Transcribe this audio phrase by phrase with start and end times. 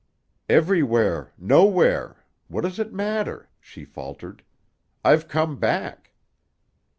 [0.49, 1.31] "Everywhere.
[1.37, 2.25] Nowhere.
[2.47, 4.43] What does it matter?" she faltered.
[5.05, 6.13] "I've come back."